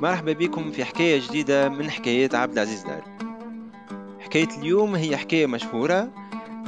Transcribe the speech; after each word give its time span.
مرحبا 0.00 0.32
بكم 0.32 0.70
في 0.70 0.84
حكاية 0.84 1.20
جديدة 1.28 1.68
من 1.68 1.90
حكايات 1.90 2.34
عبد 2.34 2.52
العزيز 2.52 2.82
دار. 2.82 3.02
حكاية 4.20 4.48
اليوم 4.58 4.94
هي 4.94 5.16
حكاية 5.16 5.46
مشهورة 5.46 6.10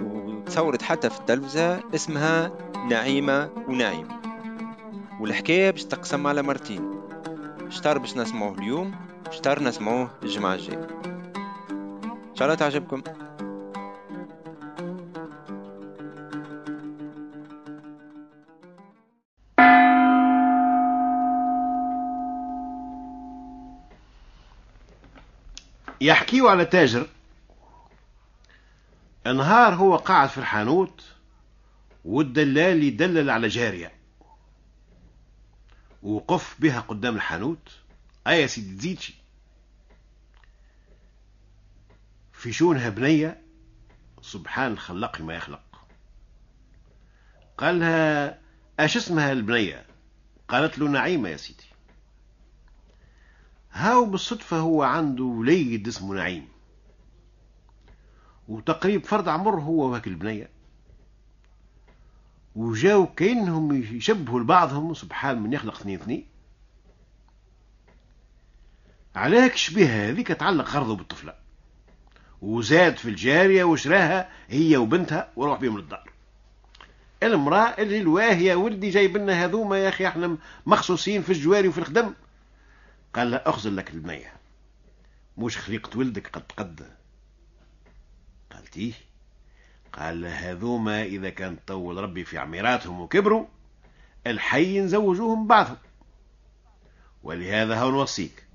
وتصورت 0.02 0.82
حتى 0.82 1.10
في 1.10 1.18
التلفزة 1.20 1.80
اسمها 1.94 2.52
نعيمة 2.88 3.50
ونعيم 3.68 4.08
والحكاية 5.20 5.70
باش 5.70 5.84
تقسم 5.84 6.26
على 6.26 6.42
مرتين. 6.42 6.90
شطار 7.68 7.98
باش 7.98 8.16
نسمعوه 8.16 8.58
اليوم 8.58 8.94
شطار 9.30 9.62
نسمعوه 9.62 10.10
الجمعة 10.22 10.54
الجاية. 10.54 10.86
إن 12.30 12.34
شاء 12.34 12.48
الله 12.48 12.54
تعجبكم. 12.54 13.02
يحكيوا 26.02 26.50
على 26.50 26.64
تاجر. 26.64 27.08
نهار 29.26 29.74
هو 29.74 29.96
قاعد 29.96 30.28
في 30.28 30.38
الحانوت 30.38 31.04
والدلال 32.04 32.82
يدلل 32.82 33.30
على 33.30 33.48
جارية. 33.48 33.92
وقف 36.02 36.56
بها 36.60 36.80
قدام 36.80 37.16
الحانوت. 37.16 37.68
أي 38.26 38.42
يا 38.42 38.46
سيدي 38.46 38.76
تزيدشي 38.76 39.14
في 42.32 42.52
شونها 42.52 42.88
بنية 42.88 43.42
سبحان 44.22 44.72
الخلاق 44.72 45.20
ما 45.20 45.34
يخلق. 45.34 45.62
قال 47.58 47.80
لها 47.80 48.38
أش 48.80 48.96
اسمها 48.96 49.32
البنية؟ 49.32 49.86
قالت 50.48 50.78
له 50.78 50.88
نعيمة 50.88 51.28
يا 51.28 51.36
سيدي. 51.36 51.71
هاو 53.72 54.04
بالصدفة 54.04 54.58
هو 54.58 54.82
عنده 54.82 55.24
وليد 55.24 55.88
اسمه 55.88 56.14
نعيم. 56.14 56.48
وتقريب 58.48 59.04
فرد 59.04 59.28
عمر 59.28 59.60
هو 59.60 59.90
وهاك 59.90 60.06
البنية. 60.06 60.50
وجاو 62.56 63.06
كأنهم 63.06 63.82
يشبهوا 63.82 64.40
لبعضهم 64.40 64.94
سبحان 64.94 65.42
من 65.42 65.52
يخلق 65.52 65.76
اثنين 65.76 66.00
اثنين. 66.00 66.26
عليك 69.16 69.56
شبيه 69.56 70.08
هذيك 70.08 70.28
تعلق 70.28 70.68
غرضه 70.68 70.96
بالطفلة. 70.96 71.34
وزاد 72.42 72.96
في 72.96 73.08
الجارية 73.08 73.64
وشراها 73.64 74.28
هي 74.48 74.76
وبنتها 74.76 75.30
وروح 75.36 75.60
بهم 75.60 75.78
للدار. 75.78 76.12
المرأة 77.22 77.68
اللي 77.68 78.00
الواهية 78.00 78.54
ولدي 78.54 78.90
جايب 78.90 79.16
لنا 79.16 79.44
هذوما 79.44 79.78
يا 79.78 79.88
أخي 79.88 80.06
إحنا 80.06 80.36
مخصوصين 80.66 81.22
في 81.22 81.32
الجواري 81.32 81.68
وفي 81.68 81.78
الخدم. 81.78 82.14
قال 83.14 83.30
له 83.30 83.36
أخزن 83.36 83.76
لك 83.76 83.90
البنية 83.90 84.32
مش 85.38 85.58
خليقة 85.58 85.98
ولدك 85.98 86.28
قد 86.28 86.52
قد. 86.56 86.96
قالت 88.52 88.76
إيه؟ 88.76 88.92
قال 89.92 90.26
هذوما 90.26 91.02
إذا 91.02 91.30
كان 91.30 91.56
طول 91.66 91.96
ربي 91.96 92.24
في 92.24 92.38
عميراتهم 92.38 93.00
وكبروا 93.00 93.46
الحي 94.26 94.80
نزوجوهم 94.80 95.46
بعضهم 95.46 95.76
ولهذا 97.22 97.80
هو 97.80 97.90
نوصيك 97.90 98.46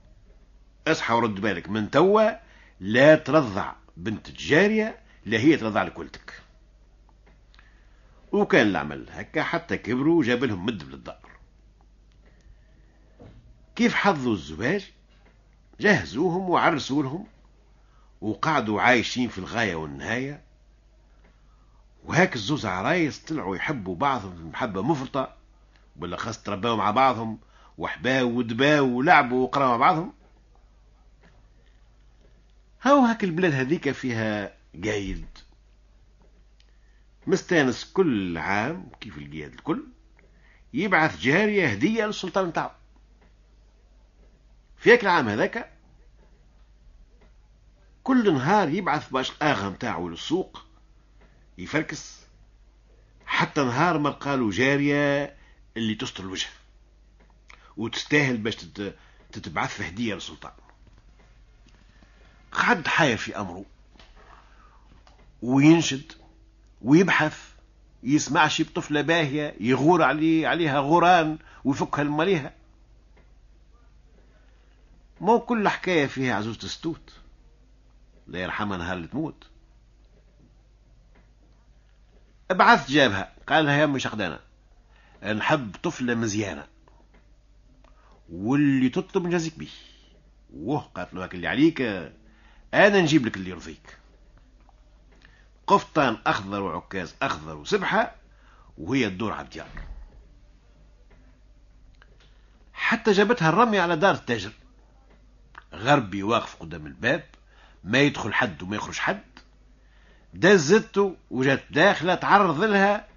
اصحى 0.87 1.13
ورد 1.13 1.35
بالك 1.35 1.69
من 1.69 1.91
توا 1.91 2.31
لا 2.79 3.15
ترضع 3.15 3.73
بنت 3.97 4.29
الجارية 4.29 4.99
لا 5.25 5.37
هي 5.37 5.57
ترضع 5.57 5.83
لك 5.83 5.99
ولدك. 5.99 6.33
وكان 8.31 8.67
العمل 8.67 9.05
هكا 9.09 9.43
حتى 9.43 9.77
كبروا 9.77 10.19
وجاب 10.19 10.43
لهم 10.43 10.65
مد 10.65 10.89
بالدار 10.91 11.26
كيف 13.77 13.95
حظوا 13.95 14.33
الزواج؟ 14.33 14.91
جهزوهم 15.79 16.49
وعرسوا 16.49 17.03
لهم 17.03 17.27
وقعدوا 18.21 18.81
عايشين 18.81 19.29
في 19.29 19.37
الغاية 19.37 19.75
والنهاية. 19.75 20.43
وهاك 22.03 22.35
الزوز 22.35 22.65
عرايس 22.65 23.19
طلعوا 23.19 23.55
يحبوا 23.55 23.95
بعضهم 23.95 24.49
محبة 24.49 24.81
مفرطة 24.81 25.35
بالأخص 25.95 26.37
تربوا 26.43 26.75
مع 26.75 26.91
بعضهم 26.91 27.39
وحباوا 27.77 28.31
ودباوا 28.31 28.97
ولعبوا 28.97 29.43
وقراوا 29.43 29.69
مع 29.69 29.77
بعضهم. 29.77 30.13
هاو 32.81 32.99
هاك 32.99 33.23
البلاد 33.23 33.53
هذيك 33.53 33.91
فيها 33.91 34.53
قايد؟ 34.83 35.27
مستانس 37.27 37.85
كل 37.85 38.37
عام 38.37 38.89
كيف 39.01 39.17
القياد 39.17 39.53
الكل 39.53 39.83
يبعث 40.73 41.19
جارية 41.19 41.67
هدية 41.67 42.05
للسلطان 42.05 42.47
نتاعو. 42.47 42.69
في 44.77 44.93
هاك 44.93 45.03
العام 45.03 45.29
هذاك 45.29 45.71
كل 48.03 48.33
نهار 48.33 48.69
يبعث 48.69 49.09
باش 49.09 49.31
الآغا 49.31 49.69
نتاعو 49.69 50.09
للسوق 50.09 50.65
يفركس 51.57 52.17
حتى 53.25 53.63
نهار 53.63 53.97
ما 53.97 54.09
لقالو 54.09 54.49
جارية 54.49 55.35
اللي 55.77 55.95
تستر 55.95 56.23
الوجه 56.23 56.47
وتستاهل 57.77 58.37
باش 58.37 58.55
تتبعث 59.31 59.81
هدية 59.81 60.13
للسلطان. 60.13 60.51
قعد 62.51 62.87
حاير 62.87 63.17
في 63.17 63.37
أمره 63.39 63.65
وينشد 65.41 66.11
ويبحث 66.81 67.39
يسمع 68.03 68.47
شي 68.47 68.63
بطفلة 68.63 69.01
باهية 69.01 69.55
يغور 69.59 70.03
عليه 70.03 70.47
عليها 70.47 70.79
غوران 70.79 71.37
ويفكها 71.63 72.01
المليها 72.01 72.53
مو 75.21 75.39
كل 75.39 75.69
حكاية 75.69 76.05
فيها 76.07 76.35
عزوزة 76.35 76.59
الستوت 76.63 77.13
لا 78.27 78.39
يرحمها 78.39 78.77
نهار 78.77 78.97
اللي 78.97 79.07
تموت 79.07 79.47
ابعث 82.51 82.89
جابها. 82.91 83.33
قال 83.47 83.65
لها 83.65 83.77
يا 83.77 83.83
أمي 83.83 83.99
شقدانة 83.99 84.39
نحب 85.23 85.75
طفلة 85.83 86.15
مزيانة. 86.15 86.67
واللي 88.29 88.89
تطلب 88.89 89.27
نجازيك 89.27 89.59
بيه. 89.59 89.67
وه 90.53 90.79
قالت 90.79 91.13
له 91.13 91.25
اللي 91.25 91.47
عليك 91.47 91.81
أنا 92.73 93.01
نجيب 93.01 93.25
لك 93.25 93.37
اللي 93.37 93.49
يرضيك. 93.49 93.97
قفطان 95.67 96.17
أخضر 96.27 96.61
وعكاز 96.61 97.15
أخضر 97.21 97.55
وسبحة 97.55 98.15
وهي 98.77 99.09
تدور 99.09 99.33
على 99.33 99.45
الديار 99.45 99.67
حتى 102.73 103.11
جابتها 103.11 103.49
الرمي 103.49 103.79
على 103.79 103.95
دار 103.95 104.15
التاجر. 104.15 104.51
غربي 105.73 106.23
واقف 106.23 106.55
قدام 106.55 106.85
الباب 106.85 107.23
ما 107.83 107.99
يدخل 107.99 108.33
حد 108.33 108.63
وما 108.63 108.75
يخرج 108.75 108.97
حد. 108.97 109.23
دزته 110.33 111.15
وجات 111.31 111.63
داخلة 111.69 112.15
تعرض 112.15 112.63
لها 112.63 113.07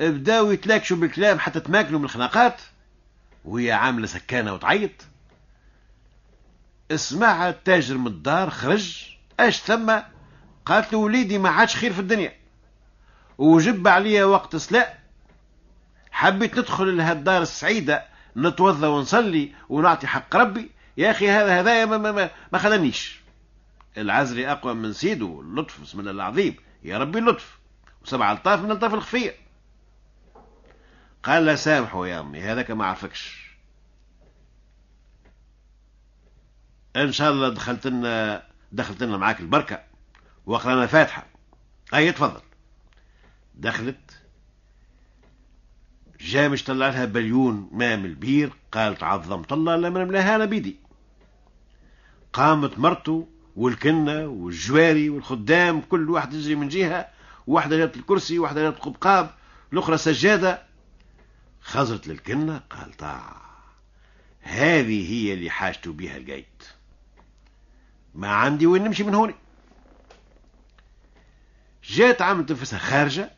بداو 0.00 0.50
يتلاكشوا 0.50 0.96
بالكلام 0.96 1.38
حتى 1.38 1.60
تماكلوا 1.60 1.98
من 1.98 2.04
الخناقات 2.04 2.60
وهي 3.44 3.72
عاملة 3.72 4.06
سكانة 4.06 4.54
وتعيط. 4.54 4.90
اسمعها 6.90 7.50
التاجر 7.50 7.98
من 7.98 8.06
الدار 8.06 8.50
خرج. 8.50 9.16
اش 9.40 9.60
ثم؟ 9.60 9.98
قالت 10.66 10.92
له 10.92 10.98
وليدي 10.98 11.38
ما 11.38 11.48
عادش 11.48 11.76
خير 11.76 11.92
في 11.92 12.00
الدنيا. 12.00 12.32
وجب 13.38 13.88
عليا 13.88 14.24
وقت 14.24 14.56
صلاة 14.56 14.94
حبيت 16.10 16.58
ندخل 16.58 16.96
لهالدار 16.96 17.42
السعيدة 17.42 18.04
نتوضى 18.36 18.86
ونصلي 18.86 19.52
ونعطي 19.68 20.06
حق 20.06 20.36
ربي. 20.36 20.70
يا 21.00 21.10
أخي 21.10 21.30
هذا 21.30 21.60
هذايا 21.60 21.84
ما, 21.84 21.98
ما, 21.98 22.12
ما, 22.12 22.30
ما 22.52 22.58
خلانيش 22.58 23.20
العزري 23.98 24.52
أقوى 24.52 24.74
من 24.74 24.92
سيده 24.92 25.40
اللطف 25.40 25.80
بسم 25.80 26.00
الله 26.00 26.10
العظيم. 26.10 26.56
يا 26.82 26.98
ربي 26.98 27.18
اللطف. 27.18 27.58
وسبع 28.02 28.32
ألطاف 28.32 28.60
من 28.60 28.70
ألطاف 28.70 28.94
الخفية. 28.94 29.34
قال 31.22 31.44
لا 31.44 31.56
سامحوا 31.56 32.06
يا 32.06 32.20
أمي 32.20 32.40
هذاك 32.40 32.70
ما 32.70 32.86
عرفكش. 32.86 33.50
إن 36.96 37.12
شاء 37.12 37.30
الله 37.30 37.48
دخلت 37.48 37.86
لنا 37.86 38.42
دخلت 38.72 39.02
لنا 39.02 39.16
معاك 39.16 39.40
البركة. 39.40 39.82
وقرانا 40.46 40.86
فاتحة. 40.86 41.26
أي 41.94 42.12
تفضل. 42.12 42.40
دخلت. 43.54 44.20
جا 46.20 46.48
مش 46.48 46.64
طلع 46.64 46.88
لها 46.88 47.04
بليون 47.04 47.68
ماء 47.72 47.96
من 47.96 48.04
البير. 48.04 48.52
قالت 48.72 49.02
عظمت 49.02 49.52
الله 49.52 49.76
لما 49.76 50.04
نملاها 50.04 50.36
أنا 50.36 50.44
بيدي. 50.44 50.89
قامت 52.32 52.78
مرته 52.78 53.28
والكنة 53.56 54.26
والجواري 54.26 55.10
والخدام 55.10 55.80
كل 55.80 56.10
واحد 56.10 56.34
يجري 56.34 56.54
من 56.54 56.68
جهة 56.68 57.08
واحدة 57.46 57.76
جابت 57.76 57.96
الكرسي 57.96 58.38
واحدة 58.38 58.62
جابت 58.62 58.78
قبقاب 58.78 59.30
الأخرى 59.72 59.96
سجادة. 59.98 60.62
خزرت 61.60 62.08
للكنة 62.08 62.60
قالت 62.70 63.02
آه 63.02 63.36
هذه 64.40 65.12
هي 65.12 65.34
اللي 65.34 65.50
حاجته 65.50 65.92
بها 65.92 66.16
القيد 66.16 66.46
ما 68.14 68.28
عندي 68.28 68.66
وين 68.66 68.84
نمشي 68.84 69.04
من 69.04 69.14
هوني 69.14 69.34
جات 71.84 72.22
عملت 72.22 72.52
نفسها 72.52 72.78
خارجة. 72.78 73.30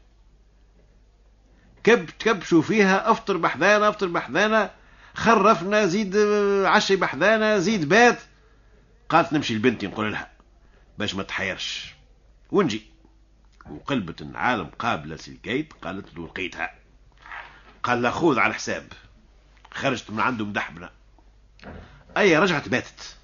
كب 1.84 2.06
تكبشوا 2.06 2.62
فيها 2.62 3.10
أفطر 3.10 3.36
بحذانا 3.36 3.88
أفطر 3.88 4.06
بحذانا 4.06 4.70
خرفنا 5.14 5.86
زيد 5.86 6.16
عشي 6.66 6.96
بحذانا 6.96 7.58
زيد 7.58 7.88
بات. 7.88 8.18
قالت 9.12 9.32
نمشي 9.32 9.54
لبنتي 9.54 9.86
نقول 9.86 10.12
لها 10.12 10.30
باش 10.98 11.14
ما 11.14 11.22
تحيرش. 11.22 11.94
ونجي. 12.50 12.82
وقلبت 13.70 14.22
العالم 14.22 14.66
قابلة 14.78 15.16
سلكيت 15.16 15.72
قالت 15.72 16.14
له 16.14 16.26
لقيتها. 16.26 16.74
قال 17.82 18.02
لا 18.02 18.10
خذ 18.10 18.38
على 18.38 18.50
الحساب 18.50 18.92
خرجت 19.70 20.10
من 20.10 20.20
عنده 20.20 20.44
مدحبنا 20.44 20.90
أي 22.16 22.38
رجعت 22.38 22.68
باتت. 22.68 23.16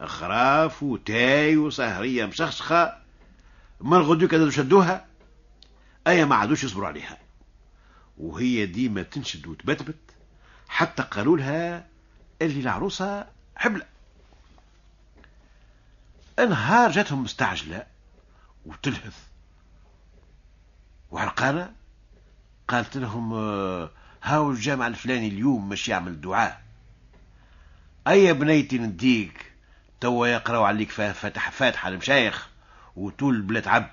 خراف 0.00 0.82
وتاي 0.82 1.56
وسهرية 1.56 2.26
مشخشخة. 2.26 2.98
من 3.80 3.98
غدو 3.98 4.28
كذا 4.28 4.50
شدوها 4.50 5.06
أي 6.06 6.24
ما 6.24 6.36
عادوش 6.36 6.64
يصبروا 6.64 6.88
عليها. 6.88 7.18
وهي 8.18 8.66
ديما 8.66 9.02
تنشد 9.02 9.46
وتبتبت 9.46 9.96
حتى 10.68 11.02
قالوا 11.02 11.36
لها 11.36 11.86
اللي 12.42 12.60
العروسة 12.60 13.26
حبلة. 13.56 13.99
انهار 16.44 16.90
جاتهم 16.90 17.22
مستعجلة 17.22 17.86
وتلهث. 18.66 19.18
وعرقانة 21.10 21.72
قالت 22.68 22.96
لهم 22.96 23.34
آه، 23.34 23.90
هاو 24.22 24.50
الجامع 24.50 24.86
الفلاني 24.86 25.28
اليوم 25.28 25.68
مش 25.68 25.88
يعمل 25.88 26.20
دعاء. 26.20 26.62
أي 28.08 28.32
بنيتي 28.32 28.78
نديك؟ 28.78 29.52
توا 30.00 30.26
يقراو 30.26 30.64
عليك 30.64 30.90
فتح 30.90 31.50
فاتحة 31.50 31.88
المشايخ 31.88 32.48
وطول 32.96 33.34
البلاد 33.34 33.68
عب 33.68 33.90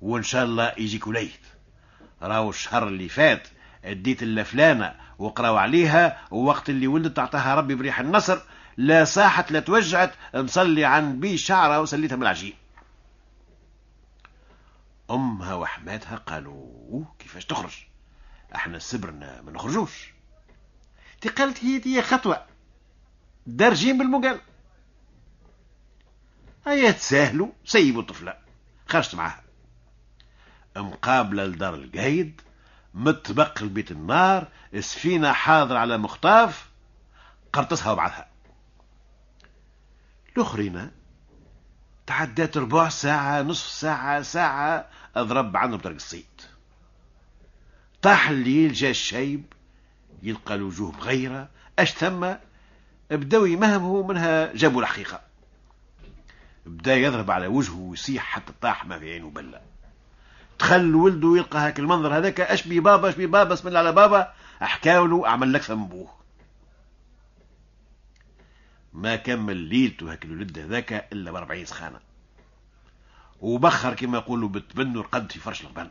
وإن 0.00 0.22
شاء 0.22 0.44
الله 0.44 0.72
يجيك 0.78 1.06
وليد. 1.06 1.30
راهو 2.22 2.50
الشهر 2.50 2.88
اللي 2.88 3.08
فات 3.08 3.48
اديت 3.84 4.22
اللفلانة 4.22 4.94
وقراو 5.18 5.56
عليها 5.56 6.18
ووقت 6.30 6.70
اللي 6.70 6.86
ولدت 6.86 7.18
أعطاها 7.18 7.54
ربي 7.54 7.74
بريح 7.74 8.00
النصر 8.00 8.38
لا 8.76 9.04
صاحت 9.04 9.52
لا 9.52 9.60
توجعت 9.60 10.14
نصلي 10.34 10.84
عن 10.84 11.20
بي 11.20 11.38
شعرها 11.38 11.78
وسليتها 11.78 12.16
من 12.16 12.22
العجين. 12.22 12.54
أمها 15.10 15.54
وحماتها 15.54 16.16
قالوا 16.16 17.04
كيفاش 17.18 17.44
تخرج؟ 17.44 17.74
أحنا 18.54 18.78
صبرنا 18.78 19.42
ما 19.42 19.52
نخرجوش. 19.52 20.12
تي 21.20 21.28
قالت 21.28 21.64
هي 21.64 21.78
دي 21.78 22.02
خطوة 22.02 22.46
دارجين 23.46 23.98
بالمقال 23.98 24.40
هيا 26.66 26.90
تساهلوا 26.90 27.48
سيبوا 27.64 28.00
الطفلة 28.02 28.34
خرجت 28.88 29.14
معاها. 29.14 29.44
مقابلة 30.76 31.44
لدار 31.44 31.74
القايد 31.74 32.40
متبق 32.94 33.62
البيت 33.62 33.90
النار 33.90 34.48
سفينة 34.80 35.32
حاضر 35.32 35.76
على 35.76 35.98
مخطاف 35.98 36.68
قرطسها 37.52 37.92
وبعدها 37.92 38.33
الأخرين 40.36 40.90
تعدات 42.06 42.56
ربع 42.56 42.88
ساعة 42.88 43.42
نصف 43.42 43.66
ساعة 43.66 44.22
ساعة 44.22 44.86
أضرب 45.16 45.56
عنهم 45.56 45.78
طريق 45.78 45.96
الصيد. 45.96 46.40
طاح 48.02 48.28
الليل 48.28 48.72
جا 48.72 48.90
الشيب 48.90 49.44
يلقى 50.22 50.54
الوجوه 50.54 50.92
مغيرة. 50.92 51.48
أش 51.78 51.92
ثم؟ 51.92 52.34
بداو 53.10 53.46
يمهموا 53.46 54.08
منها 54.08 54.52
جابوا 54.54 54.82
الحقيقة. 54.82 55.20
بدا 56.66 56.94
يضرب 56.94 57.30
على 57.30 57.46
وجهه 57.46 57.78
ويصيح 57.78 58.22
حتى 58.22 58.52
طاح 58.60 58.86
ما 58.86 58.98
في 58.98 59.12
عينه 59.12 59.30
بلة. 59.30 59.60
دخل 60.58 60.94
ولده 60.94 61.36
يلقى 61.36 61.58
هاك 61.58 61.78
المنظر 61.78 62.16
هذاك. 62.16 62.40
أش 62.40 62.66
بي 62.66 62.80
بابا 62.80 63.08
أش 63.08 63.14
بي 63.14 63.26
بابا 63.26 63.50
بسم 63.50 63.68
الله 63.68 63.78
على 63.78 63.92
بابا. 63.92 64.32
احكاوله 64.62 65.26
أعمل 65.26 65.52
لك 65.52 65.70
من 65.70 65.86
بوه 65.86 66.13
ما 68.94 69.16
كمل 69.16 69.56
ليلته 69.56 70.12
هاك 70.12 70.24
الولد 70.24 70.58
هذاك 70.58 71.08
إلا 71.12 71.30
بأربعين 71.30 71.64
سخانة. 71.64 72.00
وبخر 73.40 73.94
كما 73.94 74.18
يقولوا 74.18 74.48
بتبنوا 74.48 75.02
القد 75.02 75.32
في 75.32 75.38
فرش 75.38 75.60
الغبن. 75.60 75.90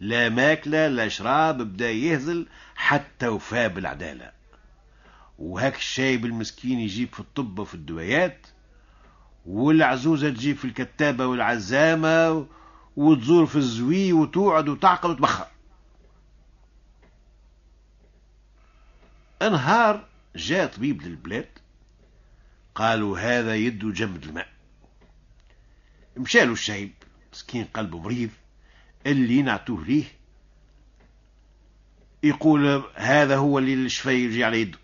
لا 0.00 0.28
ماكلة 0.28 0.88
لا 0.88 1.08
شراب 1.08 1.62
بدا 1.62 1.90
يهزل 1.90 2.46
حتى 2.74 3.28
وفى 3.28 3.68
بالعداله 3.68 4.32
وهاك 5.38 5.76
الشايب 5.76 6.24
المسكين 6.24 6.80
يجيب 6.80 7.08
في 7.12 7.20
الطب 7.20 7.58
وفي 7.58 7.74
الدويات 7.74 8.46
والعزوزة 9.46 10.30
تجيب 10.30 10.56
في 10.56 10.64
الكتابة 10.64 11.26
والعزامة 11.26 12.46
وتزور 12.96 13.46
في 13.46 13.56
الزوي 13.56 14.12
وتقعد 14.12 14.68
وتعقل 14.68 15.10
وتبخر. 15.10 15.46
انهار 19.42 20.04
جاء 20.36 20.66
طبيب 20.66 21.02
للبلاد 21.02 21.48
قالوا 22.74 23.18
هذا 23.18 23.54
يده 23.54 23.90
جمد 23.90 24.24
الماء. 24.24 24.48
مشالوا 26.16 26.52
الشعيب 26.52 26.92
مسكين 27.32 27.64
قلبه 27.64 27.98
مريض 27.98 28.30
اللي 29.06 29.42
نعتوه 29.42 29.84
ليه 29.84 30.04
يقول 32.22 32.84
هذا 32.94 33.36
هو 33.36 33.58
اللي 33.58 33.74
الشفاي 33.74 34.24
يجي 34.24 34.44
على 34.44 34.60
يده. 34.60 34.78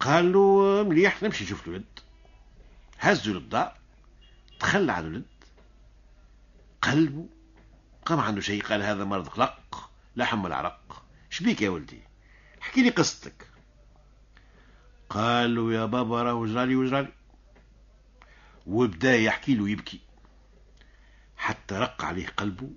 قال 0.00 0.32
له 0.32 0.82
مليح 0.82 1.22
نمشي 1.22 1.44
نشوف 1.44 1.68
الولد. 1.68 1.84
هزوا 2.98 3.34
للدار 3.34 3.76
تخلى 4.60 4.92
على 4.92 5.06
الولد 5.06 5.24
قلبه 6.82 7.26
قام 8.06 8.20
عنده 8.20 8.40
شيء 8.40 8.62
قال 8.62 8.82
هذا 8.82 9.04
مرض 9.04 9.28
قلق 9.28 9.90
لا 10.16 10.24
حمل 10.24 10.52
عرق 10.52 11.04
شبيك 11.30 11.62
يا 11.62 11.70
ولدي؟ 11.70 12.02
احكي 12.62 12.82
لي 12.82 12.90
قصتك. 12.90 13.46
قال 15.10 15.54
له 15.54 15.72
يا 15.72 15.84
بابا 15.84 16.22
راه 16.22 16.34
وجرالي 16.34 16.76
وجرالي 16.76 17.12
وبدا 18.66 19.16
يحكي 19.16 19.54
له 19.54 19.70
يبكي. 19.70 20.00
حتى 21.36 21.74
رق 21.74 22.04
عليه 22.04 22.26
قلبه 22.26 22.70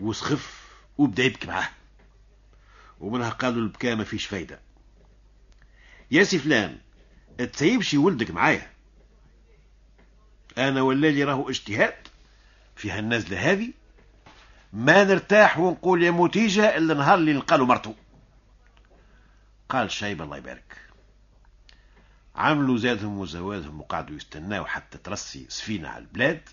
وسخف 0.00 0.66
وبدأ 0.98 1.24
يبكي 1.24 1.46
معاه. 1.46 1.68
ومنها 3.00 3.30
قالوا 3.30 3.62
البكاء 3.62 3.96
ما 3.96 4.04
فيش 4.04 4.26
فايدة. 4.26 4.60
يا 6.10 6.24
سي 6.24 6.38
فلان 6.38 6.78
تسيبش 7.52 7.94
ولدك 7.94 8.30
معايا. 8.30 8.70
أنا 10.58 10.82
ولا 10.82 11.06
لي 11.06 11.24
راهو 11.24 11.50
اجتهاد 11.50 11.94
في 12.76 12.90
هالنزلة 12.90 13.52
هذه. 13.52 13.72
ما 14.72 15.04
نرتاح 15.04 15.58
ونقول 15.58 16.02
يا 16.02 16.10
موتيجة 16.10 16.76
إلا 16.76 16.94
نهار 16.94 17.18
اللي 17.18 17.32
نلقى 17.32 17.58
له 17.58 17.66
مرته 17.66 17.94
قال 19.68 19.90
شايب 19.90 20.22
الله 20.22 20.36
يبارك. 20.36 20.76
عملوا 22.36 22.78
زادهم 22.78 23.18
وزوادهم 23.18 23.80
وقعدوا 23.80 24.16
يستناوا 24.16 24.66
حتى 24.66 24.98
ترسي 24.98 25.46
سفينة 25.48 25.88
على 25.88 25.98
البلاد. 25.98 26.48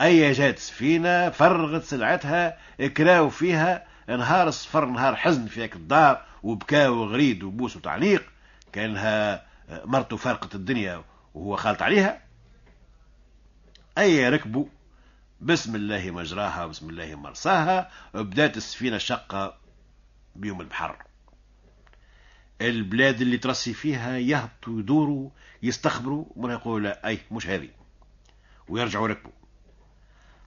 أي 0.00 0.32
جات 0.32 0.58
سفينة 0.58 1.30
فرغت 1.30 1.84
سلعتها 1.84 2.58
اكراو 2.80 3.30
فيها 3.30 3.86
نهار 4.08 4.48
الصفر 4.48 4.84
نهار 4.84 5.16
حزن 5.16 5.46
في 5.46 5.62
هيك 5.62 5.76
الدار 5.76 6.24
وبكاو 6.42 6.94
وغريد 6.94 7.42
وبوس 7.42 7.76
وتعليق. 7.76 8.32
كانها 8.72 9.46
مرته 9.68 10.16
فارقت 10.16 10.54
الدنيا 10.54 11.04
وهو 11.34 11.56
خالط 11.56 11.82
عليها. 11.82 12.20
أي 13.98 14.28
ركبوا. 14.28 14.66
بسم 15.40 15.76
الله 15.76 16.10
مجراها 16.10 16.66
بسم 16.66 16.90
الله 16.90 17.14
مرساها. 17.14 17.90
بدات 18.14 18.56
السفينة 18.56 18.98
شقة 18.98 19.56
بيوم 20.36 20.60
البحر. 20.60 21.07
البلاد 22.60 23.20
اللي 23.20 23.38
ترسي 23.38 23.74
فيها 23.74 24.18
يهبطوا 24.18 24.80
يدوروا 24.80 25.30
يستخبروا 25.62 26.24
من 26.36 26.50
يقول 26.50 26.86
أي 26.86 27.18
مش 27.30 27.46
هذه. 27.46 27.68
ويرجعوا 28.68 29.08
ركبوا 29.08 29.32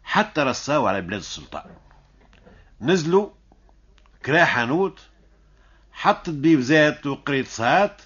حتى 0.04 0.42
رساوا 0.42 0.90
على 0.90 1.02
بلاد 1.02 1.20
السلطان. 1.20 1.76
نزلوا 2.82 3.30
كرا 4.26 4.46
حانوت 4.46 5.00
حط 5.92 6.26
طبيب 6.26 6.60
زيت 6.60 7.06
وقريت 7.06 7.48
صات 7.48 8.02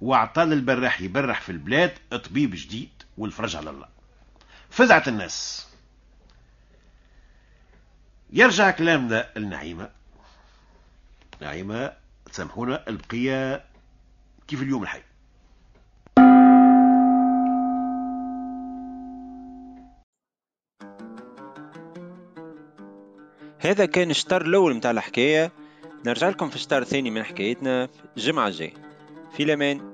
وعطى 0.00 0.42
البراح 0.42 1.00
يبرح 1.00 1.40
في 1.40 1.52
البلاد 1.52 1.92
طبيب 2.10 2.50
جديد 2.54 2.90
والفرج 3.18 3.56
على 3.56 3.70
الله. 3.70 3.88
فزعت 4.70 5.08
الناس. 5.08 5.66
يرجع 8.32 8.70
كلامنا 8.70 9.36
النعيمة 9.36 9.90
نعيمة 11.40 11.92
تسامحونا 12.32 12.84
البقية 12.88 13.64
كيف 14.48 14.62
اليوم 14.62 14.82
الحي؟ 14.82 15.02
هذا 23.58 23.86
كان 23.86 24.10
الشطر 24.10 24.42
الأول 24.42 24.74
متاع 24.74 24.90
الحكاية. 24.90 25.52
نرجع 26.06 26.28
لكم 26.28 26.48
في 26.48 26.56
الشطر 26.56 26.82
الثاني 26.82 27.10
من 27.10 27.22
حكايتنا 27.22 27.88
الجمعة 28.16 28.48
الجاية. 28.48 28.74
في 29.36 29.42
الأمان. 29.42 29.89